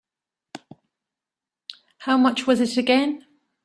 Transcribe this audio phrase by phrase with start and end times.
[1.99, 3.27] How much was it again?